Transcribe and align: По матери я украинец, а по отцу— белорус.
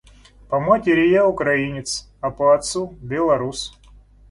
По 0.49 0.59
матери 0.59 1.09
я 1.11 1.27
украинец, 1.27 2.09
а 2.21 2.31
по 2.31 2.55
отцу— 2.55 2.95
белорус. 3.03 3.79